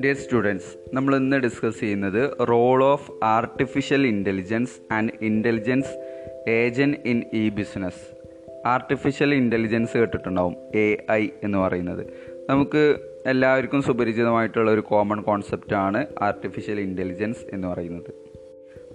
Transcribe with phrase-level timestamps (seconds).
[0.00, 6.20] Dear students നമ്മൾ ഇന്ന് discuss ചെയ്യുന്നത് role of artificial intelligence and intelligence
[6.50, 8.16] agent in e business
[8.66, 12.06] artificial intelligence കേട്ടിട്ടുണ്ടാവും A I എന്ന് പറയുന്നത്.
[12.50, 12.96] നമുക്ക്
[13.26, 18.25] എല്ലാവർക്കും സുപരിചിതമായിട്ടുള്ള ഒരു കോമൺ കോൺസെപ്റ്റാണ് ആർട്ടിഫിഷ്യൽ ഇന്റലിജൻസ് എന്ന് പറയുന്നത്.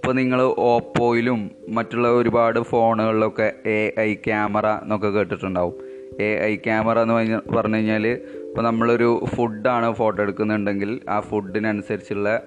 [0.02, 5.74] ഇപ്പോൾ നിങ്ങൾ ഓപ്പോയിലും മറ്റുള്ള ഒരുപാട് ഫോണുകളിലൊക്കെ എ ഐ ക്യാമറ എന്നൊക്കെ കേട്ടിട്ടുണ്ടാവും.
[6.20, 12.42] എ ഐ ക്യാമറ എന്ന് പറഞ്ഞു കഴിഞ്ഞാൽ ഇപ്പോൾ നമ്മളൊരു ഫുഡാണ് ഫോട്ടോ എടുക്കുന്നുണ്ടെങ്കിൽ ആ ഫുഡിനനുസരിച്ചുള്ള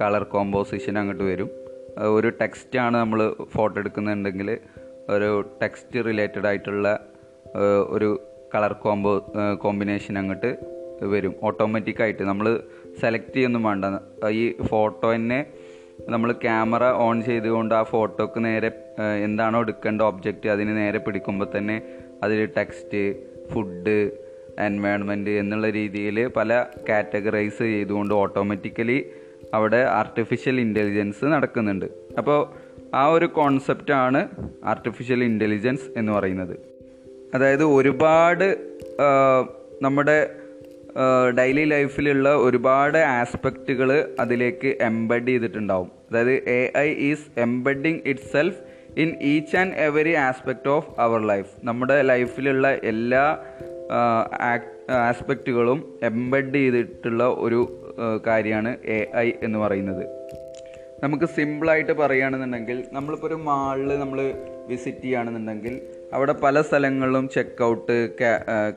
[0.00, 1.50] കളർ കോമ്പോസിഷൻ അങ്ങോട്ട് വരും.
[2.14, 4.58] ഒരു ടെക്സ്റ്റാണ് നമ്മൾ ഫോട്ടോ എടുക്കുന്നുണ്ടെങ്കിൽ
[5.08, 6.98] ഒരു ടെക്സ്റ്റ് റിലേറ്റഡ് ആയിട്ടുള്ള
[7.88, 8.20] ഒരു
[8.54, 9.26] കളർ കോമ്പോ
[9.62, 10.56] കോമ്പിനേഷൻ അങ്ങോട്ട്
[11.02, 11.34] വരും.
[11.42, 12.60] ഓട്ടോമാറ്റിക്കായിട്ട് നമ്മൾ
[13.00, 13.84] സെലക്ട് ചെയ്യൊന്നും വേണ്ട.
[14.30, 15.46] ഈ ഫോട്ടോ തന്നെ
[16.08, 18.70] നമ്മൾ ക്യാമറ ഓൺ ചെയ്തുകൊണ്ട് ആ ഫോട്ടോക്ക് നേരെ
[19.22, 21.82] എന്താണോ എടുക്കേണ്ട ഒബ്ജക്റ്റ് അതിന് നേരെ പിടിക്കുമ്പോൾ തന്നെ
[22.22, 23.02] അതിൽ ടെക്സ്റ്റ്
[23.52, 24.10] ഫുഡ്
[24.58, 29.10] എൻവയോൺമെന്റ് എന്നുള്ള രീതിയിൽ പല കാറ്റഗറൈസ് ചെയ്തുകൊണ്ട് ഓട്ടോമാറ്റിക്കലി
[29.54, 31.86] അവിടെ ആർട്ടിഫിഷ്യൽ ഇന്റലിജൻസ് നടക്കുന്നുണ്ട്.
[32.18, 32.38] അപ്പോൾ
[32.94, 34.28] ആ ഒരു കോൺസെപ്റ്റാണ്
[34.64, 36.56] ആർട്ടിഫിഷ്യൽ ഇന്റലിജൻസ് എന്ന് പറയുന്നത്.
[37.34, 38.48] അതായത് ഒരുപാട്
[39.82, 40.18] നമ്മുടെ
[41.36, 45.90] ഡെയിലി ലൈഫിലുള്ള ഒരുപാട് ആസ്പെക്റ്റുകൾ അതിലേക്ക് എംബഡ് ചെയ്തിട്ടുണ്ടാവും.
[46.10, 48.00] അതായത് A I is embedding
[48.32, 48.58] itself
[49.00, 53.24] in each and every aspect of our life നമ്മുടെ ലൈഫിലുള്ള എല്ലാ
[55.08, 57.60] ആസ്പെക്റ്റുകളും എംബഡ് ചെയ്തിട്ടുള്ള ഒരു
[58.26, 60.04] കാര്യമാണ് എ ഐ എന്ന് പറയുന്നത്.
[61.02, 64.34] നമുക്ക് സിമ്പിളായിട്ട് പറയുകയാണെന്നുണ്ടെങ്കിൽ നമ്മളിപ്പോൾ ഒരു മാളിൽ നമ്മൾ
[64.66, 65.74] വിസിറ്റ് ചെയ്യുകയാണെന്നുണ്ടെങ്കിൽ
[66.12, 68.16] അവിടെ പല സ്ഥലങ്ങളിലും ചെക്ക് ഔട്ട്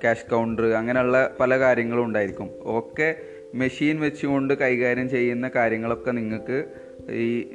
[0.02, 2.50] ക്യാഷ് കൗണ്ടർ അങ്ങനെയുള്ള പല കാര്യങ്ങളും ഉണ്ടായിരിക്കും.
[2.66, 3.16] ഒക്കെ
[3.56, 6.66] മെഷീൻ വെച്ചുകൊണ്ട് കൈകാര്യം ചെയ്യുന്ന കാര്യങ്ങളൊക്കെ നിങ്ങൾക്ക്
[7.12, 7.52] ഈ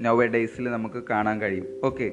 [0.00, 1.66] നൗ എ ഡേയ്സിൽ നമുക്ക് കാണാൻ കഴിയും.
[1.84, 2.12] ഓക്കെ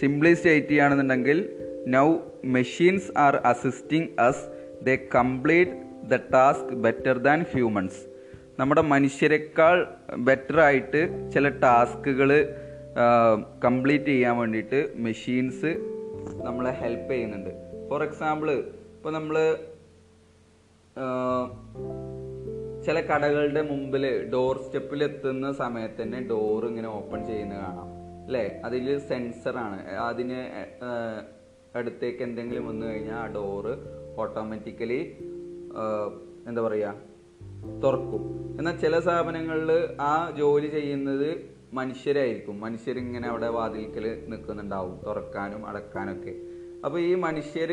[0.00, 1.56] സിംപ്ലി സ്റ്റേറ്റ് ചെയ്യുകയാണെന്നുണ്ടെങ്കിൽ
[1.86, 4.44] now machines are assisting us
[4.84, 5.70] the complete
[6.10, 8.16] the task better than humans
[8.58, 12.56] നമ്മുടെ മനുഷ്യരെക്കാൾ ബെറ്റർ ആയിട്ട് ചില ടാസ്കുകൾ
[13.64, 15.70] കംപ്ലീറ്റ് ചെയ്യാൻ വേണ്ടിയിട്ട് മെഷീൻസ്
[16.44, 17.50] നമ്മളെ ഹെൽപ്പ് ചെയ്യുന്നുണ്ട്.
[17.90, 19.36] ഫോർ എക്സാമ്പിൾ ഇപ്പോൾ നമ്മൾ
[22.86, 27.88] ചില കടകളുടെ മുമ്പിൽ ഡോർ സ്റ്റെപ്പിൽ എത്തുന്ന സമയത്ത് തന്നെ ഡോർ ഇങ്ങനെ ഓപ്പൺ ചെയ്യുന്ന കാണാം.
[28.26, 28.60] അല്ലേ?
[28.64, 30.40] അതിൽ സെൻസറാണ് അതിന്
[31.78, 33.74] അടുത്തേക്ക് എന്തെങ്കിലും വന്നു കഴിഞ്ഞാൽ ആ ഡോറ്
[34.20, 35.00] ഓട്ടോമാറ്റിക്കലി
[36.48, 36.94] എന്താ പറയുക
[37.84, 38.24] തുറക്കും.
[38.58, 42.56] എന്നാൽ ചില സ്ഥാപനങ്ങളിൽ ആ ജോലി ചെയ്യുന്നത് മനുഷ്യരായിരിക്കും.
[42.64, 46.34] മനുഷ്യരിങ്ങനെ അവിടെ വാതിൽക്കൽ നിൽക്കുന്നുണ്ടാവും തുറക്കാനും അടക്കാനൊക്കെ.
[46.84, 47.70] അപ്പോൾ ഈ മനുഷ്യർ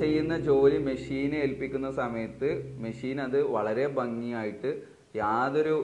[0.00, 2.50] ചെയ്യുന്ന ജോലി മെഷീനെ ഏൽപ്പിക്കുന്ന സമയത്ത്
[2.84, 4.70] മെഷീൻ അത് വളരെ ഭംഗിയായിട്ട്
[5.16, 5.76] യാതൊരു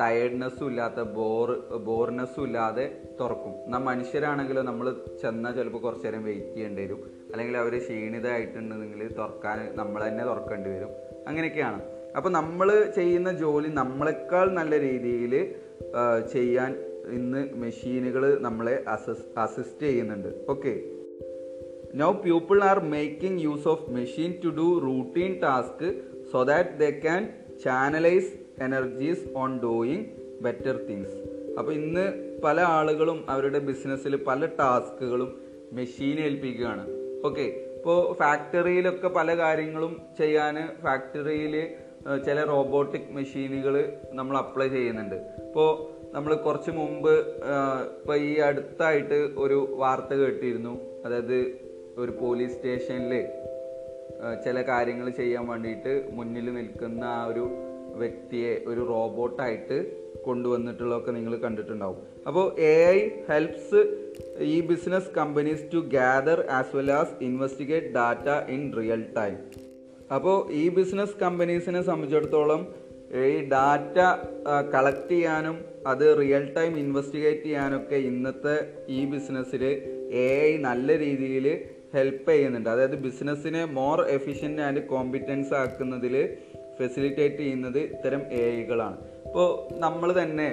[0.00, 1.48] ടയർഡ്നെസ്സും ഇല്ലാത്ത ബോർ
[1.86, 2.84] ബോർനെസ്സും ഇല്ലാതെ
[3.20, 3.54] തുറക്കും.
[3.64, 4.86] എന്നാൽ മനുഷ്യരാണെങ്കിലും നമ്മൾ
[5.22, 7.00] ചെന്നാൽ ചിലപ്പോൾ കുറച്ച് നേരം വെയിറ്റ് ചെയ്യേണ്ടി വരും.
[7.32, 10.92] അല്ലെങ്കിൽ അവർ ക്ഷീണിതമായിട്ടുണ്ടെങ്കിൽ തുറക്കാൻ നമ്മൾ തന്നെ തുറക്കേണ്ടി വരും.
[11.28, 11.80] അങ്ങനെയൊക്കെയാണ്.
[12.16, 15.34] അപ്പോൾ നമ്മൾ ചെയ്യുന്ന ജോലി നമ്മളെക്കാൾ നല്ല രീതിയിൽ
[16.32, 16.72] ചെയ്യാൻ
[17.12, 20.28] ഇന്ന് മെഷീനുകൾ നമ്മളെ അസിസ് അസിസ്റ്റ് ചെയ്യുന്നുണ്ട്.
[20.48, 20.72] Okay
[21.94, 25.88] now people are making use of machine to do routine task
[26.32, 27.28] so that they can
[27.64, 28.32] channelise
[28.62, 30.04] energies on doing
[30.42, 31.18] better things
[31.58, 32.06] അപ്പോൾ ഇന്ന്
[32.44, 35.30] പല ആളുകളും അവരുടെ ബിസിനസ്സിൽ പല ടാസ്കുകളും
[35.72, 36.84] മെഷീൻ ഏൽപ്പിക്കുകയാണ്.
[37.24, 37.44] ഓക്കെ
[37.76, 41.54] ഇപ്പോൾ ഫാക്ടറിയിലൊക്കെ പല കാര്യങ്ങളും ചെയ്യാൻ ഫാക്ടറിയിൽ
[42.26, 43.74] ചില റോബോട്ടിക് മെഷീനുകൾ
[44.12, 45.14] നമ്മൾ അപ്ലൈ ചെയ്യുന്നുണ്ട്.
[45.14, 45.70] ഇപ്പോൾ
[46.14, 47.12] നമ്മൾ കുറച്ച് മുമ്പ്
[47.98, 50.80] ഇപ്പോൾ ഈ അടുത്തായിട്ട് ഒരു വാർത്ത കേട്ടിരുന്നു.
[51.04, 51.38] അതായത്
[51.98, 53.28] ഒരു പോലീസ് സ്റ്റേഷനിൽ
[54.44, 57.44] ചില കാര്യങ്ങൾ ചെയ്യാൻ വേണ്ടിയിട്ട് മുന്നിൽ നിൽക്കുന്ന ആ ഒരു
[58.02, 59.78] വ്യക്തിയെ ഒരു റോബോട്ടായിട്ട്
[60.24, 61.98] കൊണ്ടുവന്നിട്ടുള്ളതൊക്കെ നിങ്ങൾ കണ്ടിട്ടുണ്ടാവും.
[62.26, 62.98] അപ്പോൾ A I
[63.30, 63.80] helps
[64.40, 69.36] e business companies to gather as well as investigate data in real time
[70.16, 72.62] അപ്പോൾ ഈ ബിസിനസ് കമ്പനീസിനെ സംബന്ധിച്ചിടത്തോളം
[73.30, 73.98] ഈ ഡാറ്റ
[74.74, 75.56] കളക്ട് ചെയ്യാനും
[75.90, 78.54] അത് റിയൽ ടൈം ഇൻവെസ്റ്റിഗേറ്റ് ചെയ്യാനൊക്കെ ഇന്നത്തെ
[78.96, 79.62] ഈ ബിസിനസ്സിൽ
[80.24, 81.46] എ ഐ നല്ല രീതിയിൽ
[81.94, 82.68] ഹെൽപ്പ് ചെയ്യുന്നുണ്ട്.
[82.74, 86.14] അതായത് ബിസിനസ്സിനെ മോർ എഫിഷ്യന്റ് ആൻഡ് കോമ്പിറ്റൻസ് ആക്കുന്നതിൽ
[86.78, 89.48] ഫെസിലിറ്റേറ്റ് ചെയ്യുന്നത് ഇത്തരം എ ഐകളാണ് ഇപ്പോൾ
[89.84, 90.48] നമ്മൾ തന്നെ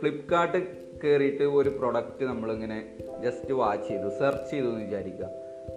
[0.00, 0.60] ഫ്ലിപ്കാർട്ട്
[1.02, 2.78] കയറിയിട്ട് ഒരു പ്രൊഡക്റ്റ് നമ്മളിങ്ങനെ
[3.24, 5.28] ജസ്റ്റ് വാച്ച് ചെയ്തു സെർച്ച് ചെയ്തു എന്ന് വിചാരിക്കുക.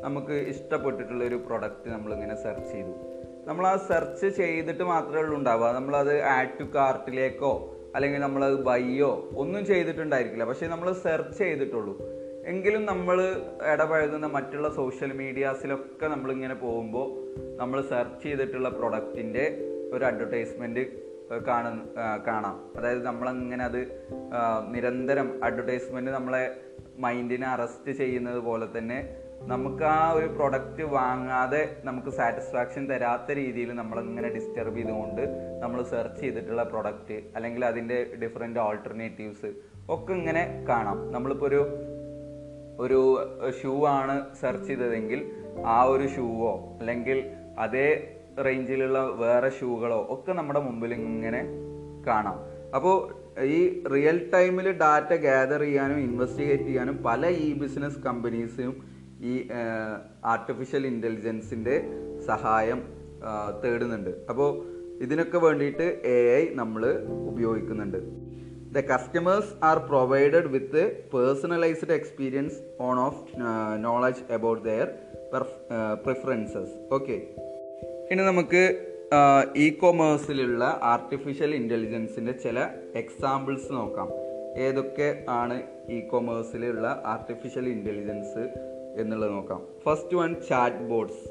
[0.03, 2.93] നമുക്ക് ഇഷ്ടപ്പെട്ടിട്ടുള്ള ഒരു പ്രൊഡക്റ്റ് നമ്മളിങ്ങനെ സെർച്ച് ചെയ്തു.
[3.47, 7.53] നമ്മൾ ആ സെർച്ച് ചെയ്തിട്ട് മാത്രമേ ഉള്ളൂ ഉണ്ടാവുക നമ്മളത് ആഡ് ടു കാർട്ടിലേക്കോ
[7.95, 10.43] അല്ലെങ്കിൽ നമ്മളത് ബൈയോ ഒന്നും ചെയ്തിട്ടുണ്ടായിരിക്കില്ല.
[10.43, 11.93] പക്ഷേ നമ്മൾ സെർച്ച് ചെയ്തിട്ടുള്ളൂ.
[12.45, 13.17] എങ്കിലും നമ്മൾ
[13.73, 17.07] ഇടപഴകുന്ന മറ്റുള്ള സോഷ്യൽ മീഡിയാസിലൊക്കെ നമ്മളിങ്ങനെ പോകുമ്പോൾ
[17.57, 19.45] നമ്മൾ സെർച്ച് ചെയ്തിട്ടുള്ള പ്രൊഡക്റ്റിന്റെ
[19.93, 20.83] ഒരു അഡ്വർടൈസ്മെന്റ്
[21.47, 21.65] കാണ
[22.27, 22.57] കാണാം.
[22.77, 23.81] അതായത് നമ്മളങ്ങനെ അത്
[24.71, 26.43] നിരന്തരം അഡ്വർടൈസ്മെന്റ് നമ്മളെ
[26.97, 28.99] മൈൻഡിനെ അറസ്റ്റ് ചെയ്യുന്നത് പോലെ തന്നെ
[29.41, 35.21] നമുക്ക് ആ ഒരു പ്രൊഡക്റ്റ് വാങ്ങാതെ നമുക്ക് സാറ്റിസ്ഫാക്ഷൻ തരാത്ത രീതിയിൽ നമ്മളിങ്ങനെ ഡിസ്റ്റർബ് ചെയ്തുകൊണ്ട്
[35.59, 39.53] നമ്മൾ സെർച്ച് ചെയ്തിട്ടുള്ള പ്രൊഡക്റ്റ് അല്ലെങ്കിൽ അതിന്റെ ഡിഫറെന്റ് ഓൾട്ടർനേറ്റീവ്സ്
[39.89, 41.11] ഒക്കെ ഇങ്ങനെ കാണാം.
[41.11, 41.77] നമ്മളിപ്പോൾ ഒരു
[42.79, 45.31] ഒരു ഷൂ ആണ് സെർച്ച് ചെയ്തതെങ്കിൽ
[45.65, 48.13] ആ ഒരു ഷൂവോ അല്ലെങ്കിൽ അതേ
[48.45, 51.41] റേഞ്ചിലുള്ള വേറെ ഷൂകളോ ഒക്കെ നമ്മുടെ മുമ്പിൽ ഇങ്ങനെ
[52.07, 52.37] കാണാം.
[52.75, 59.47] അപ്പോൾ ഈ റിയൽ ടൈമിൽ ഡാറ്റ ഗ്യാദർ ചെയ്യാനും ഇൻവെസ്റ്റിഗേറ്റ് ചെയ്യാനും പല ഈ ബിസിനസ് കമ്പനീസും ഈ
[60.23, 61.81] ആർട്ടിഫിഷ്യൽ ഇന്റലിജൻസിന്റെ
[62.25, 62.83] സഹായം
[63.65, 64.09] തേടുന്നുണ്ട്.
[64.29, 64.65] അപ്പോൾ
[65.01, 67.97] ഇതിനൊക്കെ വേണ്ടിയിട്ട് എ ഐ നമ്മൾ ഉപയോഗിക്കുന്നുണ്ട്.
[68.73, 73.21] The customers are provided with personalised experience on of
[73.77, 74.87] knowledge about their
[76.05, 77.17] preferences okay
[78.11, 78.93] ഇനി നമുക്ക്
[79.55, 82.59] ഇ കൊമേഴ്സിലുള്ള ആർട്ടിഫിഷ്യൽ ഇന്റലിജൻസിന്റെ ചില
[82.95, 84.11] എക്സാമ്പിൾസ് നോക്കാം.
[84.57, 88.49] ഏതൊക്കെ ആണ് ഇ കൊമേഴ്സിലുള്ള ആർട്ടിഫിഷ്യൽ ഇന്റലിജൻസ്
[89.01, 89.61] എന്നുള്ളത് നോക്കാം.
[89.85, 91.23] First one chat bots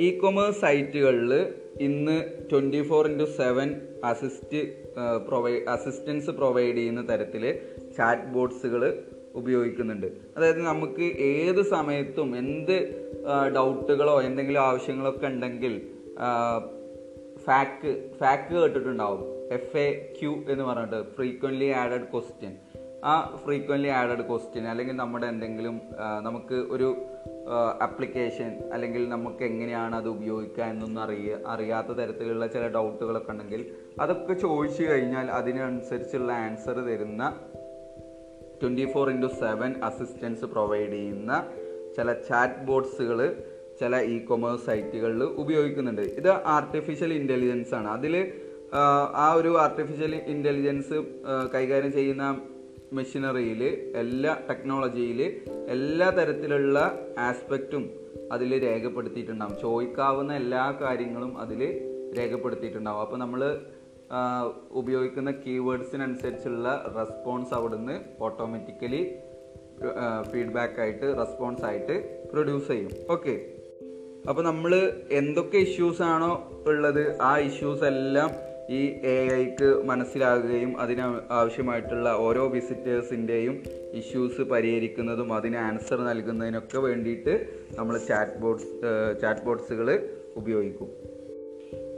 [0.00, 1.32] e commerce സൈറ്റുകളിൽ
[1.80, 2.16] ഇന്ന്
[2.52, 3.68] twenty four into seven
[4.04, 4.60] assist
[5.28, 7.44] പ്രൊവൈ assistance provide ചെയ്യുന്ന തരത്തിൽ
[7.96, 8.82] ചാറ്റ് ബോർഡ്സുകൾ
[9.34, 10.06] ഉപയോഗിക്കുന്നുണ്ട്.
[10.36, 12.76] അതായത് നമുക്ക് ഏത് സമയത്തും എന്ത്
[13.56, 15.74] ഡൗട്ടുകളോ എന്തെങ്കിലും ആവശ്യങ്ങളൊക്കെ ഉണ്ടെങ്കിൽ
[17.44, 17.90] ഫാക്ക്
[18.20, 19.22] ഫാക്ക് കേട്ടിട്ടുണ്ടാവും.
[19.52, 19.88] എഫ് എ
[20.20, 22.54] ക്യു എന്ന് പറഞ്ഞിട്ട് ഫ്രീക്വൻലി ആഡഡ് ക്വസ്റ്റ്യൻ
[23.06, 25.80] ആ ഫ്രീക്വൻലി ആഡഡ് ക്വസ്റ്റ്യൻ അല്ലെങ്കിൽ നമ്മുടെ എന്തെങ്കിലും
[26.22, 26.88] നമുക്ക് ഒരു
[27.80, 33.62] ആപ്ലിക്കേഷൻ അല്ലെങ്കിൽ നമുക്ക് എങ്ങനെയാണ് അത് ഉപയോഗിക്കുക എന്നൊന്നും അറിയ അറിയാത്ത തരത്തിലുള്ള ചില ഡൗട്ടുകളൊക്കെ ഉണ്ടെങ്കിൽ
[34.00, 37.34] അതൊക്കെ ചോദിച്ചു കഴിഞ്ഞാൽ അതിനനുസരിച്ചുള്ള ആൻസർ തരുന്ന
[38.62, 41.44] twenty four into seven assistance provide ചെയ്യുന്ന
[41.96, 43.20] ചില ചാറ്റ് ബോട്ട്സുകൾ
[43.80, 46.02] ചില ഇ കൊമേഴ്സ് സൈറ്റുകളിൽ ഉപയോഗിക്കുന്നുണ്ട്.
[46.02, 47.88] ഇത് ആർട്ടിഫിഷ്യൽ ഇന്റലിജൻസ് ആണ്.
[47.88, 48.32] അതിൽ
[49.14, 50.96] ആ ഒരു ആർട്ടിഫിഷ്യൽ ഇന്റലിജൻസ്
[51.54, 52.26] കൈകാര്യം ചെയ്യുന്ന
[52.92, 53.62] മെഷീനറിയിൽ
[53.94, 55.20] എല്ലാ ടെക്നോളജിയിൽ
[55.68, 57.90] എല്ലാ തരത്തിലുള്ള ആസ്പെക്റ്റും
[58.32, 59.60] അതിൽ രേഖപ്പെടുത്തിയിട്ടുണ്ടാവും.
[59.60, 61.60] ചോദിക്കാവുന്ന എല്ലാ കാര്യങ്ങളും അതിൽ
[62.18, 63.00] രേഖപ്പെടുത്തിയിട്ടുണ്ടാവും.
[63.00, 63.60] അപ്പോൾ നമ്മൾ
[64.70, 69.18] ഉപയോഗിക്കുന്ന കീവേഡ്സിനനുസരിച്ചുള്ള റെസ്പോൺസ് അവിടുന്ന് ഓട്ടോമാറ്റിക്കലി
[70.32, 72.90] ഫീഡ്ബാക്ക് ആയിട്ട് റെസ്പോൺസ് ആയിട്ട് പ്രൊഡ്യൂസ് ചെയ്യും.
[73.10, 73.52] ഓക്കെ
[74.28, 78.30] അപ്പോൾ നമ്മൾ എന്തൊക്കെ ഇഷ്യൂസ് ആണോ ഉള്ളത് ആ ഇഷ്യൂസ് എല്ലാം
[78.70, 87.98] ഈ എ ഐക്ക് മനസ്സിലാകുകയും അതിന് ആവശ്യമായിട്ടുള്ള ഓരോ വിസിറ്റേഴ്സിന്റെയും ഇഷ്യൂസ് പരിഹരിക്കുന്നതും അതിന് ആൻസർ നൽകുന്നതിനൊക്കെ വേണ്ടിയിട്ട് നമ്മൾ
[87.98, 88.72] ചാറ്റ് ബോട്ട്സ്
[89.22, 90.88] ചാറ്റ് ബോട്ട്സുകൾ ഉപയോഗിക്കും.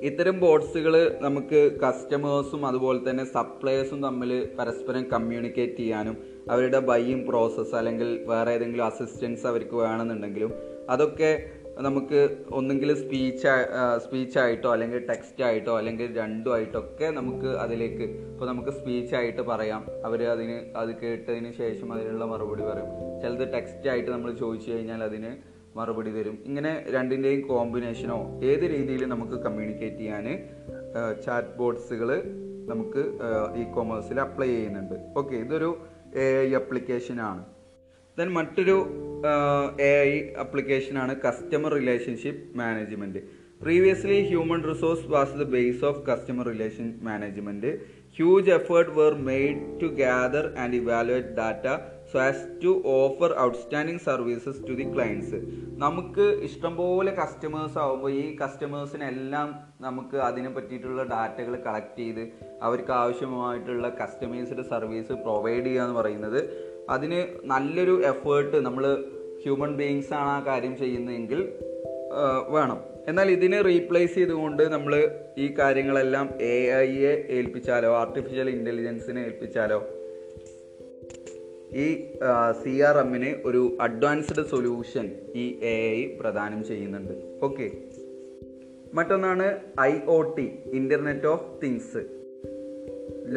[0.03, 6.17] ഇത്തരം ബോട്ട്സുകൾ നമുക്ക് കസ്റ്റമേഴ്സും അതുപോലെ തന്നെ സപ്ലയേഴ്സും തമ്മിൽ പരസ്പരം കമ്മ്യൂണിക്കേറ്റ് ചെയ്യാനും
[6.50, 10.53] അവരുടെ ബൈയിങ് പ്രോസസ്സ് അല്ലെങ്കിൽ വേറെ ഏതെങ്കിലും അസിസ്റ്റൻസ് അവർക്ക് വേണമെന്നുണ്ടെങ്കിലും
[10.91, 11.50] അതൊക്കെ
[11.86, 12.20] നമുക്ക്
[12.58, 13.52] ഒന്നെങ്കിൽ സ്പീച്ച്
[14.04, 19.82] സ്പീച്ചായിട്ടോ അല്ലെങ്കിൽ ടെക്സ്റ്റ് ആയിട്ടോ അല്ലെങ്കിൽ രണ്ടും ആയിട്ടൊക്കെ നമുക്ക് അതിലേക്ക് ഇപ്പോൾ നമുക്ക് സ്പീച്ചായിട്ട് പറയാം.
[20.06, 22.90] അവർ അതിന് അത് കേട്ടതിന് ശേഷം അതിനുള്ള മറുപടി പറയും.
[23.22, 25.30] ചിലത് ടെക്സ്റ്റ് ആയിട്ട് നമ്മൾ ചോദിച്ചു കഴിഞ്ഞാൽ അതിന്
[25.78, 26.38] മറുപടി തരും.
[26.48, 28.19] ഇങ്ങനെ രണ്ടിന്റെയും കോമ്പിനേഷനോ
[28.50, 30.26] ഏത് രീതിയിൽ നമുക്ക് കമ്മ്യൂണിക്കേറ്റ് ചെയ്യാൻ
[31.25, 32.10] ചാറ്റ് ബോട്ട്സുകൾ
[32.72, 33.02] നമുക്ക്
[33.60, 34.96] ഇ കോമേഴ്സിൽ അപ്ലൈ ചെയ്യുന്നുണ്ട്.
[35.19, 35.70] ഓക്കെ ഇതൊരു
[36.25, 37.42] എ ഐ അപ്ലിക്കേഷനാണ്
[38.19, 38.76] ദെൻ മറ്റൊരു
[39.82, 43.20] A I അപ്ലിക്കേഷനാണ് customer relationship management
[43.62, 47.70] previously human resource was the base of customer relation management
[48.19, 51.67] huge effort were made to gather and evaluate data
[52.12, 55.38] so as to offer outstanding services to the clients
[55.76, 59.49] നമുക്ക് ഇഷ്ടംപോലെ customers ആകുമ്പോൾ ഈ കസ്റ്റമേഴ്സിനെല്ലാം
[59.81, 62.23] നമുക്ക് അതിനെ പറ്റിയിട്ടുള്ള ഡാറ്റകൾ collect ചെയ്ത്
[62.62, 66.40] അവർക്ക് ആവശ്യമായിട്ടുള്ള കസ്റ്റമൈസ്ഡ് സർവീസ് പ്രൊവൈഡ് ചെയ്യുക എന്ന് പറയുന്നത്
[66.90, 68.85] അതിന് നല്ലൊരു എഫേർട്ട് നമ്മൾ
[69.45, 71.40] ഹ്യൂമൻ ബീയിങ്സ് ആണ് ആ കാര്യം ചെയ്യുന്നതെങ്കിൽ
[72.49, 72.78] വേണം.
[73.09, 79.78] എന്നാൽ ഇതിനെ റീപ്ലേസ് ചെയ്തുകൊണ്ട് നമ്മൾ ഈ കാര്യങ്ങളെല്ലാം എ ഐയെ ഏൽപ്പിച്ചാലോ ആർട്ടിഫിഷ്യൽ ഇന്റലിജൻസിനെ ഏൽപ്പിച്ചാലോ
[81.85, 81.87] ഈ
[82.62, 87.14] സി ആർ എമ്മിന് ഒരു അഡ്വാൻസ്ഡ് സൊല്യൂഷൻ ഈ എ ഐ പ്രദാനം ചെയ്യുന്നുണ്ട്.
[87.42, 87.66] ഓക്കെ
[88.95, 89.47] മറ്റൊന്നാണ്
[89.80, 92.02] I O T internet of things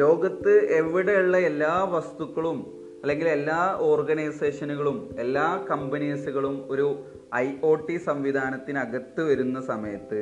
[0.02, 6.86] ലോകത്ത് എവിടെയുള്ള എല്ലാ വസ്തുക്കളും അല്ലെങ്കിൽ എല്ലാ ഓർഗനൈസേഷനുകളും എല്ലാ കമ്പനീസുകളും ഒരു
[7.34, 10.20] ഐ ഒ ടി സംവിധാനത്തിനകത്ത് വരുന്ന സമയത്ത്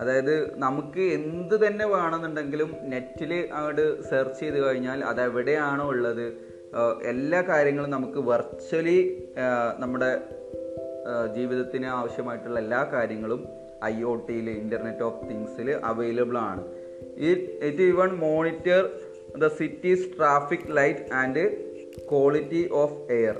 [0.00, 6.26] അതായത് നമുക്ക് എന്ത് തന്നെ വേണമെന്നുണ്ടെങ്കിലും നെറ്റിൽ അങ്ങോട്ട് സെർച്ച് ചെയ്ത് കഴിഞ്ഞാൽ അത് എവിടെയാണോ ഉള്ളത്
[7.02, 8.98] എല്ലാ കാര്യങ്ങളും നമുക്ക് വെർച്വലി
[9.78, 10.10] നമ്മുടെ
[11.34, 13.40] ജീവിതത്തിന് ആവശ്യമായിട്ടുള്ള എല്ലാ കാര്യങ്ങളും
[13.84, 16.62] ഐ ഒ ടിയിൽ ഇന്റർനെറ്റ് ഓഫ് തിങ്സിൽ അവൈലബിൾ ആണ്.
[17.16, 18.90] It even monitor
[19.38, 21.71] the cities traffic light and
[22.10, 23.36] quality of air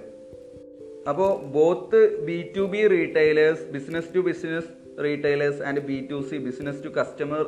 [1.08, 4.68] അപ്പോൾ both B to B retailers business to business
[5.02, 7.42] retailers and B to C business to customer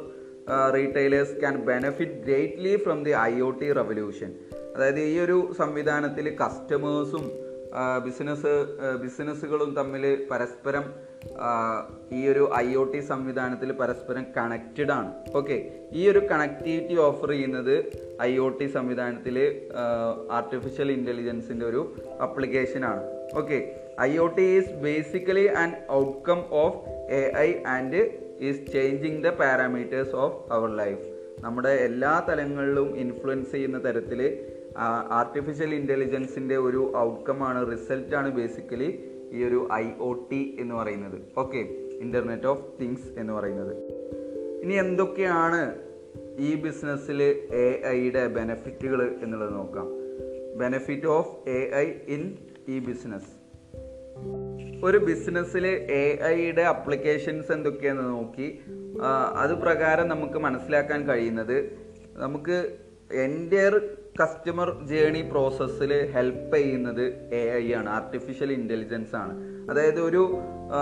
[0.74, 4.34] retailers can benefit greatly from the I O T revolution
[4.76, 7.24] അതായത് ഈ ഒരു സംവിധാനത്തിൽ കസ്റ്റമേഴ്സും
[8.04, 8.52] business
[9.02, 10.84] ബിസിനസ്സുകളും തമ്മിൽ പരസ്പരം
[12.16, 15.08] ഈ ഒരു I O T സംവിധാനത്തിൽ പരസ്പരം കണക്റ്റഡ് ആണ്.
[15.38, 15.56] ഓക്കെ
[15.98, 17.74] ഈ ഒരു കണക്ടിവിറ്റി ഓഫർ ചെയ്യുന്നത്
[18.28, 19.36] ഐ ഒ ടി സംവിധാനത്തിൽ
[20.38, 21.82] ആർട്ടിഫിഷ്യൽ ഇന്റലിജൻസിന്റെ ഒരു
[22.26, 23.02] അപ്ലിക്കേഷൻ ആണ്.
[23.40, 23.58] Okay
[24.08, 26.78] I O T is basically and outcome of
[27.20, 28.02] A I and
[28.48, 31.04] is changing the parameters of our life
[31.44, 34.20] നമ്മുടെ എല്ലാ തലങ്ങളിലും ഇൻഫ്ലുവൻസ് ചെയ്യുന്ന തരത്തിൽ
[35.18, 38.88] ആർട്ടിഫിഷ്യൽ ഇന്റലിജൻസിന്റെ ഒരു ഔട്ട്കം ഔട്ട്കമാണ് റിസൾട്ടാണ് ബേസിക്കലി
[39.34, 41.18] ഈ ഒരു ഐ ഒ ടി എന്ന് പറയുന്നത്.
[41.38, 41.58] ഓക്കെ
[42.04, 43.72] ഇന്റർനെറ്റ് ഓഫ് തിങ്സ് എന്ന് പറയുന്നത്.
[44.62, 45.62] ഇനി എന്തൊക്കെയാണ്
[46.38, 47.22] ഈ ബിസിനസ്സിൽ
[47.52, 49.88] എ ഐയുടെ ബെനഫിറ്റുകൾ എന്നുള്ളത് നോക്കാം.
[50.58, 52.22] Benefit of A I in
[52.68, 53.32] e business
[54.84, 55.66] ഒരു ബിസിനസ്സിൽ
[56.02, 58.48] എ ഐയുടെ അപ്ലിക്കേഷൻസ് എന്തൊക്കെയാണെന്ന് നോക്കി.
[59.36, 61.56] അത് പ്രകാരം നമുക്ക് മനസ്സിലാക്കാൻ കഴിയുന്നത്
[62.14, 62.76] നമുക്ക്
[63.12, 63.70] എന്റെ
[64.20, 69.32] കസ്റ്റമർ ജേണി പ്രോസസ്സിൽ ഹെൽപ്പ് ചെയ്യുന്നത് എ ഐ ആണ് ആർട്ടിഫിഷ്യൽ ഇന്റലിജൻസ് ആണ്.
[69.70, 70.22] അതായത് ഒരു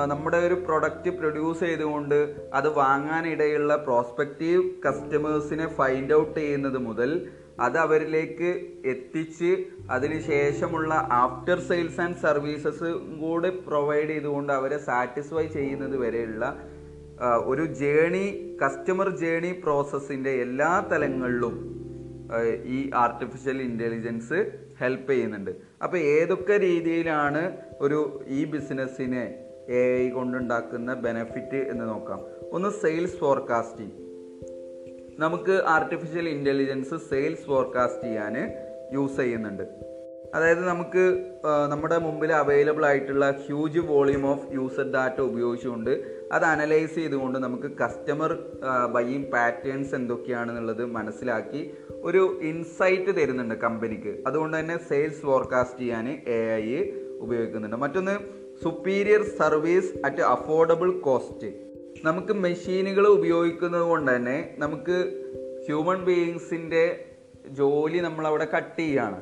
[0.06, 2.18] നമ്മുടെ ഒരു പ്രൊഡക്റ്റ് പ്രൊഡ്യൂസ് ചെയ്തുകൊണ്ട്
[2.54, 7.12] അത് വാങ്ങാനിടയുള്ള പ്രോസ്പെക്റ്റീവ് കസ്റ്റമേഴ്സിനെ ഫൈൻഡ് ഔട്ട് ചെയ്യുന്നത് മുതൽ
[7.60, 8.50] അത് അവരിലേക്ക്
[8.84, 9.50] എത്തിച്ച്
[9.90, 16.44] അതിനുശേഷമുള്ള ആഫ്റ്റർ സെയിൽസ് ആൻഡ് സർവീസസ് കൂടെ പ്രൊവൈഡ് ചെയ്തുകൊണ്ട് അവരെ സാറ്റിസ്ഫൈ ചെയ്യുന്നത് വരെയുള്ള
[17.46, 18.24] ഒരു ജേണി
[18.62, 21.54] കസ്റ്റമർ ജേണി പ്രോസസ്സിന്റെ എല്ലാ തലങ്ങളിലും
[22.64, 25.50] ഈ ആർട്ടിഫിഷ്യൽ ഇന്റലിജൻസ് ഹെൽപ്പ് ചെയ്യുന്നുണ്ട്.
[25.82, 29.24] അപ്പോൾ ഏതൊക്കെ രീതിയിലാണ് ഒരു ഈ ബിസിനസ്സിനെ
[29.68, 32.20] എ ഐ കൊണ്ടുണ്ടാക്കുന്ന ബെനഫിറ്റ് എന്ന് നോക്കാം.
[32.52, 33.92] ഒന്ന് സെയിൽസ് ഫോർകാസ്റ്റിംഗ്
[35.18, 38.36] നമുക്ക് ആർട്ടിഫിഷ്യൽ ഇന്റലിജൻസ് സെയിൽസ് ഫോർകാസ്റ്റ് ചെയ്യാൻ
[38.92, 39.91] യൂസ് ചെയ്യുന്നുണ്ട്.
[40.34, 41.02] അതായത് നമുക്ക്
[41.68, 45.90] നമ്മുടെ മുമ്പിൽ അവൈലബിൾ ആയിട്ടുള്ള huge volume of user data ഉപയോഗിച്ചുകൊണ്ട്
[46.32, 48.32] അത് അനലൈസ് ചെയ്തുകൊണ്ട് നമുക്ക് കസ്റ്റമർ
[48.94, 51.60] ബൈയിങ് പാറ്റേൺസ് എന്തൊക്കെയാണെന്നുള്ളത് മനസ്സിലാക്കി
[52.02, 56.78] ഒരു ഇൻസൈറ്റ് തരുന്നുണ്ട് കമ്പനിക്ക് അതുകൊണ്ട് തന്നെ സെയിൽസ് ഫോർകാസ്റ്റ് ചെയ്യാൻ എ ഐ
[57.20, 57.76] ഉപയോഗിക്കുന്നുണ്ട്.
[57.76, 58.14] മറ്റൊന്ന്
[58.62, 61.50] superior service at affordable cost
[62.04, 64.96] നമുക്ക് മെഷീനുകൾ ഉപയോഗിക്കുന്നത് കൊണ്ട് തന്നെ നമുക്ക്
[65.66, 66.84] ഹ്യൂമൻ ബീയിങ്സിന്റെ
[67.60, 69.20] ജോലി നമ്മളവിടെ കട്ട് ചെയ്യാണ്.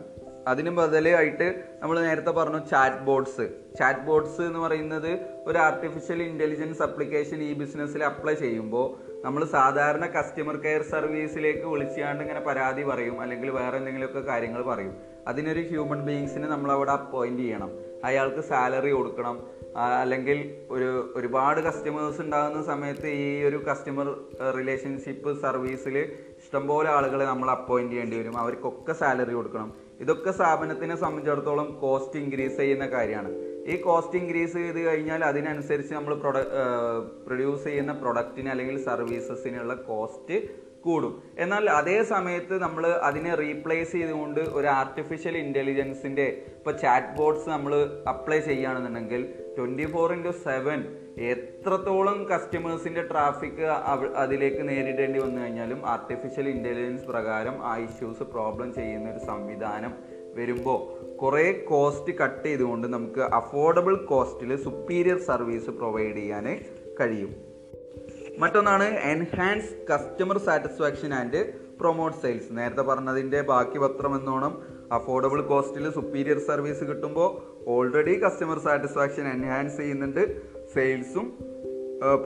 [0.48, 7.42] അതിന് ബദലായിട്ട് നമ്മൾ നേരത്തെ പറഞ്ഞു ചാറ്റ് ബോർഡ്സ് ചാറ്റ് ബോർഡ്സ് എന്ന് പറയുന്നത് ഒരു ആർട്ടിഫിഷ്യൽ ഇന്റലിജൻസ് അപ്ലിക്കേഷൻ
[7.42, 13.76] ഈ ബിസിനസ്സിൽ അപ്ലൈ ചെയ്യുമ്പോൾ നമ്മൾ സാധാരണ കസ്റ്റമർ കെയർ സർവീസിലേക്ക് വിളിച്ചാണ്ട് ഇങ്ങനെ പരാതി പറയും അല്ലെങ്കിൽ വേറെ
[13.76, 14.94] എന്തെങ്കിലുമൊക്കെ കാര്യങ്ങൾ പറയും.
[15.28, 17.70] അതിനൊരു ഹ്യൂമൻ ബീയിങ്സിനെ നമ്മൾ അവിടെ അപ്പോയിന്റ് ചെയ്യണം.
[18.04, 19.42] അയാൾക്ക് സാലറി കൊടുക്കണം.
[19.76, 20.38] അല്ലെങ്കിൽ
[20.70, 24.06] ഒരു ഒരുപാട് കസ്റ്റമേഴ്സ് ഉണ്ടാകുന്ന സമയത്ത് ഈ ഒരു കസ്റ്റമർ
[24.58, 25.98] റിലേഷൻഷിപ്പ് സർവീസിൽ
[26.38, 28.38] ഇഷ്ടംപോലെ ആളുകളെ നമ്മൾ അപ്പോയിന്റ് ചെയ്യേണ്ടി വരും.
[28.38, 29.89] അവർക്കൊക്കെ സാലറി കൊടുക്കണം.
[30.02, 33.30] ഇതൊക്കെ സ്ഥാപനത്തിനെ സംബന്ധിച്ചിടത്തോളം കോസ്റ്റ് ഇൻക്രീസ് ചെയ്യുന്ന കാര്യമാണ്.
[33.72, 36.38] ഈ കോസ്റ്റ് ഇൻക്രീസ് ചെയ്ത് കഴിഞ്ഞാൽ അതിനനുസരിച്ച് നമ്മൾ പ്രൊഡ
[37.26, 40.36] പ്രൊഡ്യൂസ് ചെയ്യുന്ന പ്രൊഡക്റ്റിന് അല്ലെങ്കിൽ സർവീസസിനുള്ള കോസ്റ്റ്
[40.84, 41.14] കൂടും.
[41.44, 46.26] എന്നാൽ അതേ സമയത്ത് നമ്മൾ അതിനെ റീപ്ലേസ് ചെയ്തുകൊണ്ട് ഒരു ആർട്ടിഫിഷ്യൽ ഇന്റലിജൻസിന്റെ
[46.58, 47.74] ഇപ്പോൾ ചാറ്റ് ബോർഡ്സ് നമ്മൾ
[48.12, 49.22] അപ്ലൈ ചെയ്യുകയാണെന്നുണ്ടെങ്കിൽ
[49.60, 50.80] ട്വന്റി ഫോർ ഇന്റു സെവൻ
[51.30, 53.64] എത്രത്തോളം കസ്റ്റമേഴ്സിന്റെ ട്രാഫിക്
[54.22, 59.92] അതിലേക്ക് നേരിടേണ്ടി വന്നു കഴിഞ്ഞാലും ആർട്ടിഫിഷ്യൽ ഇന്റലിജൻസ് പ്രകാരം ആ ഇഷ്യൂസ് പ്രോബ്ലം ചെയ്യുന്ന ഒരു സംവിധാനം
[60.36, 60.78] വരുമ്പോൾ
[61.22, 66.46] കുറേ കോസ്റ്റ് കട്ട് ചെയ്തുകൊണ്ട് നമുക്ക് അഫോർഡബിൾ കോസ്റ്റിൽ സുപ്പീരിയർ സർവീസ് പ്രൊവൈഡ് ചെയ്യാൻ
[67.00, 67.32] കഴിയും.
[68.38, 71.40] മറ്റൊന്നാണ് enhance customer satisfaction and
[71.80, 74.54] promote sales നേരത്തെ പറഞ്ഞതിന്റെ ബാക്കി പത്രം എന്നോണം
[74.92, 77.28] അഫോർഡബിൾ കോസ്റ്റിൽ സുപ്പീരിയർ സർവീസ് കിട്ടുമ്പോൾ
[77.66, 80.22] ഓൾറെഡി കസ്റ്റമർ സാറ്റിസ്ഫാക്ഷൻ എൻഹാൻസ് ചെയ്യുന്നുണ്ട്
[80.74, 81.26] സെയിൽസും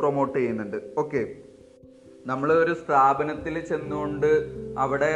[0.01, 0.77] പ്രൊമോട്ട് ചെയ്യുന്നുണ്ട്.
[0.99, 1.23] ഓക്കെ
[2.27, 4.31] നമ്മൾ ഒരു സ്ഥാപനത്തിൽ ചെന്നുകൊണ്ട്
[4.79, 5.11] അവിടെ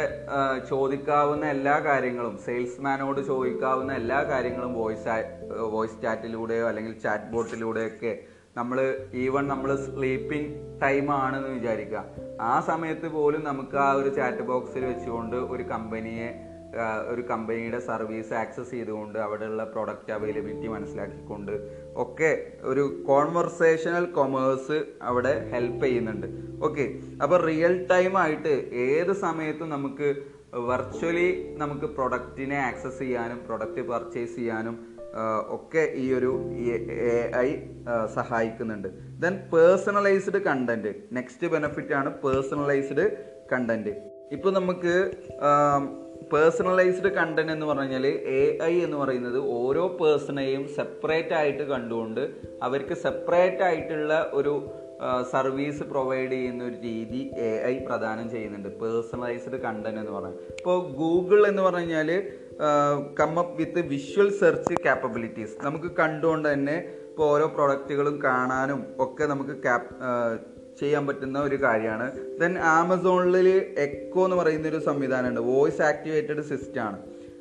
[0.69, 5.07] ചോദിക്കാവുന്ന എല്ലാ കാര്യങ്ങളും സെയിൽസ്മാനോട് ചോദിക്കാവുന്ന എല്ലാ കാര്യങ്ങളും വോയിസ്
[5.75, 8.19] വോയിസ് ചാറ്റിലൂടെയോ അല്ലെങ്കിൽ ചാറ്റ് ബോട്ടിലൂടെയൊക്കെ
[8.57, 8.77] നമ്മൾ
[9.13, 12.03] ഈവൺ നമ്മൾ സ്ലീപ്പിംഗ് ടൈം ആണെന്ന് വിചാരിക്കുക.
[12.41, 16.29] ആ സമയത്ത് പോലും നമുക്ക് ആ ഒരു ചാറ്റ് ബോക്സിൽ വെച്ചുകൊണ്ട് ഒരു കമ്പനിയെ
[17.07, 21.53] ഒരു കമ്പനിയുടെ സർവീസ് ആക്സസ് ചെയ്തുകൊണ്ട് അവിടെയുള്ള പ്രോഡക്റ്റ് അവൈലബിലിറ്റി മനസ്സിലാക്കിക്കൊണ്ട്
[21.95, 22.31] ഒക്കെ
[22.63, 26.27] ഒരു കോൺവെർസേഷണൽ കൊമേഴ്സ് അവിടെ ഹെൽപ്പ് ചെയ്യുന്നുണ്ട്.
[26.63, 26.85] ഓക്കെ
[27.23, 30.09] അപ്പൊ റിയൽ ടൈം ആയിട്ട് ഏത് സമയത്തും നമുക്ക്
[30.53, 34.77] വെർച്വലി നമുക്ക് പ്രൊഡക്റ്റിനെ ആക്സസ് ചെയ്യാനും പ്രൊഡക്റ്റ് പർച്ചേസ് ചെയ്യാനും
[35.49, 36.31] ഒക്കെ ഈ ഒരു
[37.13, 37.49] എ ഐ
[38.15, 38.87] സഹായിക്കുന്നുണ്ട്.
[39.23, 43.05] Then personalised content next benefit ആണ് പേഴ്സണലൈസ്ഡ്
[43.53, 43.93] കണ്ടന്റ്
[44.31, 44.95] ഇപ്പൊ നമുക്ക്
[46.31, 52.29] പേഴ്സണലൈസ്ഡ് കണ്ടന്റ് എന്ന് പറഞ്ഞു കഴിഞ്ഞാൽ എ ഐ എന്ന് പറയുന്നത് ഓരോ പേഴ്സണെയും സെപ്പറേറ്റ് ആയിട്ട് കണ്ടുകൊണ്ട്
[52.63, 54.53] അവർക്ക് സെപ്പറേറ്റ് ആയിട്ടുള്ള ഒരു
[55.31, 58.67] സർവീസ് പ്രൊവൈഡ് ചെയ്യുന്ന ഒരു രീതി എ ഐ പ്രദാനം ചെയ്യുന്നുണ്ട്.
[58.67, 62.09] പേഴ്സണലൈസ്ഡ് കണ്ടന്റ് എന്ന് പറഞ്ഞാൽ ഇപ്പോൾ ഗൂഗിൾ എന്ന് പറഞ്ഞു കഴിഞ്ഞാൽ
[63.19, 66.77] come up with visual search capabilities നമുക്ക് കണ്ടുകൊണ്ട് തന്നെ
[67.09, 69.87] ഇപ്പോൾ ഓരോ പ്രൊഡക്റ്റുകളും കാണാനും ഒക്കെ നമുക്ക് ക്യാപ്
[70.79, 72.07] ചെയ്യാൻ പറ്റുന്ന ഒരു കാര്യമാണ്.
[72.39, 75.41] ദെൻ ആമസോണിൽ എക്കോ എന്ന് പറയുന്ന ഒരു സംവിധാനമുണ്ട്.
[75.41, 76.99] വോയിസ് ആക്ടിവേറ്റഡ് സിസ്റ്റം ആണ്.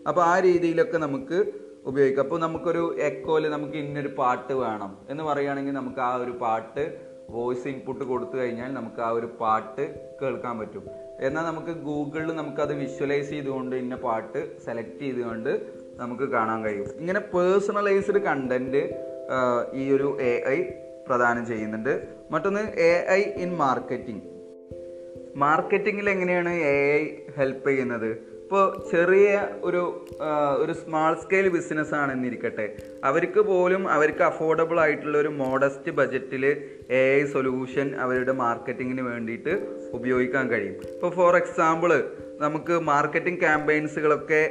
[0.09, 1.39] അപ്പോൾ ആ രീതിയിലൊക്കെ നമുക്ക്
[1.87, 2.25] ഉപയോഗിക്കാം.
[2.25, 6.85] അപ്പോൾ നമുക്കൊരു എക്കോയിൽ നമുക്ക് ഇന്നൊരു പാട്ട് വേണം എന്ന് പറയുകയാണെങ്കിൽ നമുക്ക് ആ ഒരു പാട്ട്
[7.31, 9.85] വോയിസ് ഇൻപുട്ട് കൊടുത്തു കഴിഞ്ഞാൽ നമുക്ക് ആ ഒരു പാട്ട്
[10.23, 10.85] കേൾക്കാൻ പറ്റും.
[11.21, 15.53] എന്നാൽ നമുക്ക് ഗൂഗിളിൽ നമുക്കത് വിഷ്വലൈസ് ചെയ്തുകൊണ്ട് ഇന്ന പാട്ട് സെലക്ട് ചെയ്തുകൊണ്ട്
[15.97, 16.87] നമുക്ക് കാണാൻ കഴിയും.
[17.01, 18.83] ഇങ്ങനെ പേഴ്സണലൈസ്ഡ് കണ്ടന്റ്
[19.73, 20.59] ഈ ഒരു എ ഐ
[21.09, 21.93] പ്രദാനം ചെയ്യുന്നുണ്ട്.
[22.31, 24.25] മറ്റൊന്ന് എ ഐ ഇൻ മാർക്കറ്റിംഗ്
[25.37, 27.05] മാർക്കറ്റിങ്ങിൽ എങ്ങനെയാണ് എ ഐ
[27.37, 28.39] ഹെൽപ്പ് ചെയ്യുന്നത്?
[28.43, 29.81] ഇപ്പോൾ ചെറിയ ഒരു
[30.59, 32.67] ഒരു സ്മാൾ സ്കെയിൽ ബിസിനസ് ആണെന്നിരിക്കട്ടെ
[33.05, 36.45] അവർക്ക് പോലും അവർക്ക് അഫോർഡബിൾ ആയിട്ടുള്ള ഒരു മോഡസ്റ്റ് ബജറ്റിൽ
[36.91, 39.55] എ ഐ സൊല്യൂഷൻ അവരുടെ മാർക്കറ്റിങ്ങിന് വേണ്ടിയിട്ട്
[39.93, 40.77] ഉപയോഗിക്കാൻ കഴിയും.
[40.95, 41.93] ഇപ്പോൾ ഫോർ എക്സാമ്പിൾ
[42.41, 44.43] നമുക്ക് മാർക്കറ്റിംഗ് ക്യാമ്പയിൻസുകളൊക്കെ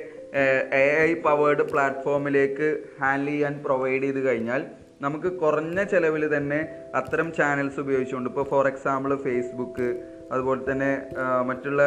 [0.74, 2.70] എ ഐ പവേർഡ് പ്ലാറ്റ്ഫോമിലേക്ക്
[3.02, 4.64] ഹാൻഡിൽ ചെയ്യാൻ പ്രൊവൈഡ് ചെയ്ത് കഴിഞ്ഞാൽ
[5.01, 6.60] നമുക്ക് കുറഞ്ഞ ചെലവിൽ തന്നെ
[6.96, 9.88] അത്തരം ചാനൽസ് ഉപയോഗിച്ചുകൊണ്ട് ഇപ്പോൾ ഫോർ എക്സാമ്പിൾ ഫേസ്ബുക്ക്
[10.32, 10.92] അതുപോലെ തന്നെ
[11.46, 11.82] മറ്റുള്ള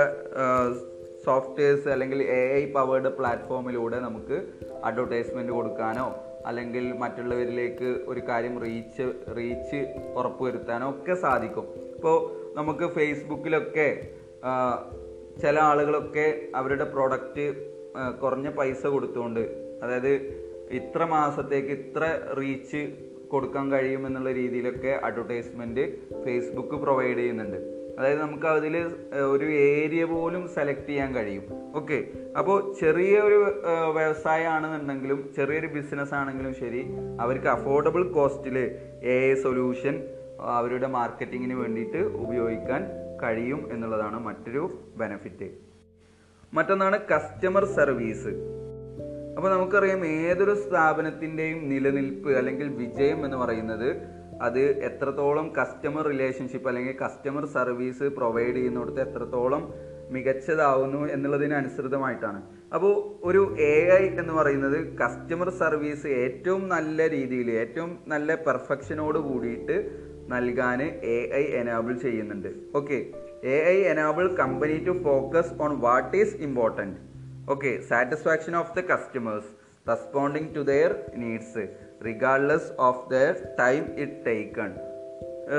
[1.24, 4.36] സോഫ്റ്റ്വെയർസ് അല്ലെങ്കിൽ എ ഐ പവേർഡ് പ്ലാറ്റ്ഫോമിലൂടെ നമുക്ക്
[4.84, 6.06] അഡ്വർടൈസ്മെന്റ് കൊടുക്കാനോ
[6.46, 9.80] അല്ലെങ്കിൽ മറ്റുള്ളവരിലേക്ക് ഒരു കാര്യം റീച്ച് റീച്ച്
[10.16, 11.66] ഉറപ്പുവരുത്താനോ ഒക്കെ സാധിക്കും.
[11.96, 12.16] ഇപ്പോൾ
[12.56, 13.88] നമുക്ക് ഫേസ്ബുക്കിലൊക്കെ
[15.40, 17.44] ചില ആളുകളൊക്കെ അവരുടെ പ്രോഡക്റ്റ്
[18.22, 19.40] കുറഞ്ഞ പൈസ കൊടുത്തുകൊണ്ട്
[19.82, 20.12] അതായത്
[20.78, 22.04] ഇത്ര മാസത്തേക്ക് ഇത്ര
[22.38, 22.80] റീച്ച്
[23.32, 25.84] കൊടുക്കാൻ കഴിയും എന്നുള്ള രീതിയിലൊക്കെ അഡ്വർടൈസ്മെന്റ്
[26.24, 27.58] ഫേസ്ബുക്ക് പ്രൊവൈഡ് ചെയ്യുന്നുണ്ട്.
[27.98, 28.74] അതായത് നമുക്ക് അതിൽ
[29.34, 31.44] ഒരു ഏരിയ പോലും സെലക്ട് ചെയ്യാൻ കഴിയും.
[31.74, 31.98] ഓക്കെ
[32.38, 33.38] അപ്പോൾ ചെറിയ ഒരു
[33.96, 36.82] വ്യവസായമാണെന്നുണ്ടെങ്കിലും ചെറിയൊരു ബിസിനസ് ആണെങ്കിലും ശരി
[37.20, 38.58] അവർക്ക് അഫോർഡബിൾ കോസ്റ്റിൽ
[39.16, 39.96] എ സൊല്യൂഷൻ
[40.58, 42.82] അവരുടെ മാർക്കറ്റിങ്ങിന് വേണ്ടിയിട്ട് ഉപയോഗിക്കാൻ
[43.22, 44.62] കഴിയും എന്നുള്ളതാണ് മറ്റൊരു
[44.96, 45.48] ബെനഫിറ്റ്
[46.54, 48.32] മറ്റൊന്നാണ് കസ്റ്റമർ സർവീസ്
[49.40, 53.86] അപ്പോൾ നമുക്കറിയാം ഏതൊരു സ്ഥാപനത്തിന്റെയും നിലനിൽപ്പ് അല്ലെങ്കിൽ വിജയം എന്ന് പറയുന്നത്
[54.42, 59.62] അത് എത്രത്തോളം കസ്റ്റമർ റിലേഷൻഷിപ്പ് അല്ലെങ്കിൽ കസ്റ്റമർ സർവീസ് പ്രൊവൈഡ് ചെയ്യുന്നിടത്ത് എത്രത്തോളം
[60.10, 62.40] മികച്ചതാവുന്നു എന്നുള്ളതിനനുസൃതമായിട്ടാണ്
[62.74, 69.76] അപ്പോൾ ഒരു എ ഐ എന്ന് പറയുന്നത് കസ്റ്റമർ സർവീസ് ഏറ്റവും നല്ല രീതിയിൽ ഏറ്റവും നല്ല പെർഫെക്ഷനോട് കൂടിയിട്ട്
[70.28, 70.82] നൽകാൻ
[71.16, 72.50] എ ഐ എനാബിൾ ചെയ്യുന്നുണ്ട്.
[72.74, 72.98] Okay
[73.44, 77.09] A I enable company to focus on what is important
[77.48, 79.50] okay satisfaction of the customers
[79.88, 81.64] responding to their needs
[82.06, 84.70] regardless of the time it taken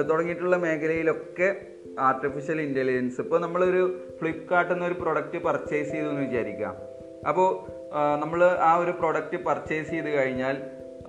[0.09, 1.49] തുടങ്ങിയിട്ടുള്ള മേഖലയിലൊക്കെ
[1.99, 3.81] ആർട്ടിഫിഷ്യൽ ഇന്റലിജൻസ് ഇപ്പോൾ നമ്മളൊരു
[4.19, 6.75] ഫ്ലിപ്കാർട്ടിൽ നിന്ന് ഒരു product purchase ചെയ്തു എന്ന് വിചാരിക്കാം
[7.27, 7.49] അപ്പോൾ
[8.19, 10.55] നമ്മൾ ആ ഒരു പ്രൊഡക്റ്റ് പർച്ചേസ് ചെയ്ത് കഴിഞ്ഞാൽ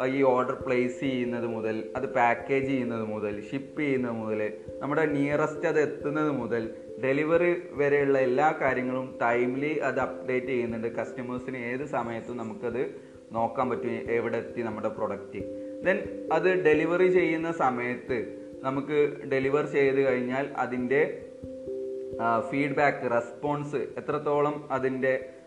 [0.07, 4.41] ഈ ഓർഡർ പ്ലേസ് ചെയ്യുന്നത് മുതൽ അത് പാക്കേജ് ചെയ്യുന്നത് മുതൽ ഷിപ്പ് ചെയ്യുന്നത് മുതൽ
[4.81, 10.89] നമ്മുടെ നിയറസ്റ്റ് അത് എത്തുന്നത് മുതൽ ഡെലിവറി വരെയുള്ള എല്ലാ കാര്യങ്ങളും ടൈംലി അത് അപ്ഡേറ്റ് ചെയ്യുന്നുണ്ട്.
[10.89, 12.83] കസ്റ്റമേഴ്സിന് ഏത് സമയത്തും നമുക്കത്
[13.33, 15.41] നോക്കാൻ പറ്റും എവിടെ എത്തി നമ്മുടെ പ്രൊഡക്റ്റ്
[15.83, 15.99] ദെൻ
[16.33, 18.19] അത് ഡെലിവറി ചെയ്യുന്ന സമയത്ത്
[18.63, 18.99] നമുക്ക്
[19.33, 21.01] ഡെലിവർ ചെയ്ത് കഴിഞ്ഞാൽ അതിന്റെ
[22.51, 25.42] ഫീഡ്ബാക്ക് റെസ്പോൺസ് എത്രത്തോളം അതിന്റെ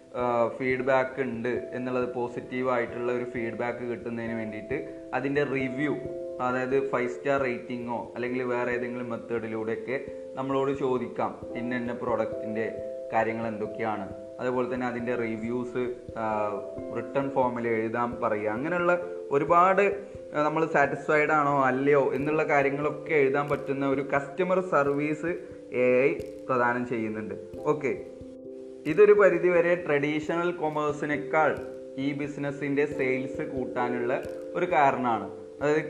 [0.57, 4.77] ഫീഡ്ബാക്ക് ഉണ്ട് എന്നുള്ളത് പോസിറ്റീവ് ആയിട്ടുള്ള ഒരു ഫീഡ്ബാക്ക് കിട്ടുന്നതിന് വേണ്ടിയിട്ട്
[5.13, 5.95] അതിന്റെ റിവ്യൂ
[6.41, 12.65] അതായത് ഫൈവ് സ്റ്റാർ റേറ്റിങ്ങോ അല്ലെങ്കിൽ വേറെ ഏതെങ്കിലും മെത്തേഡിലൂടെയൊക്കെ നമ്മളോട് ചോദിക്കാം ഇന്ന ഇന്ന പ്രോഡക്റ്റിന്റെ
[13.13, 14.05] കാര്യങ്ങൾ എന്തൊക്കെയാണ്.
[14.39, 15.83] അതുപോലെ തന്നെ അതിന്റെ റിവ്യൂസ്
[16.97, 18.49] റിട്ടേൺ ഫോമിൽ എഴുതാൻ പറയുക.
[18.49, 18.93] അങ്ങനെയുള്ള
[19.31, 25.31] ഒരുപാട് നമ്മൾ സാറ്റിസ്ഫൈഡ് ആണോ അല്ലയോ എന്നുള്ള കാര്യങ്ങളൊക്കെ എഴുതാൻ പറ്റുന്ന ഒരു കസ്റ്റമർ സർവീസ്
[25.71, 26.13] എ ഐ
[26.49, 27.35] പ്രദാനം ചെയ്യുന്നുണ്ട്.
[27.57, 28.14] ഓക്കെ
[28.85, 31.55] ഇതൊരു പരിധിവരെ ട്രഡീഷണൽ കൊമേഴ്സിനേക്കാൾ
[31.97, 34.23] ഈ ബിസിനസ്സിന്റെ സെയിൽസ് കൂട്ടാനുള്ള
[34.55, 35.29] ഒരു കാരണമാണ്.
[35.61, 35.85] അതായത്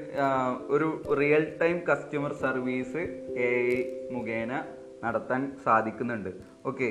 [0.68, 2.98] ഒരു real time customer service
[3.40, 3.52] A
[4.12, 4.64] മുഖേന
[5.04, 6.30] നടത്താൻ സാധിക്കുന്നുണ്ട്.
[6.66, 6.90] ഓക്കെ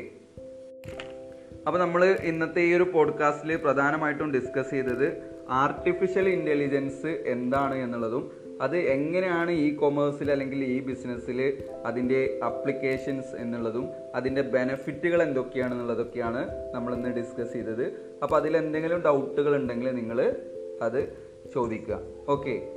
[1.66, 5.06] അപ്പോൾ നമ്മൾ ഇന്നത്തെ ഈ ഒരു പോഡ്കാസ്റ്റിൽ പ്രധാനമായിട്ടും ഡിസ്കസ് ചെയ്തത്
[5.50, 14.42] ആർട്ടിഫിഷ്യൽ ഇന്റലിജൻസ് എന്താണ് എന്നുള്ളതും അത് എങ്ങനെയാണ് ഈ കൊമേഴ്സിൽ അല്ലെങ്കിൽ ഈ ബിസിനസ്സിൽ അതിന്റെ അപ്ലിക്കേഷൻസ് എന്നുള്ളതും അതിന്റെ
[14.42, 17.84] ബെനഫിറ്റുകൾ എന്തൊക്കെയാണെന്നുള്ളതൊക്കെയാണ് നമ്മൾ ഇന്ന് ഡിസ്കസ് ചെയ്തത്.
[18.22, 20.36] അപ്പോൾ അതിൽ എന്തെങ്കിലും ഡൗട്ടുകൾ ഉണ്ടെങ്കിൽ നിങ്ങൾ
[20.82, 21.16] അത്
[21.54, 22.00] ചോദിക്കുക.
[22.28, 22.73] ഓക്കെ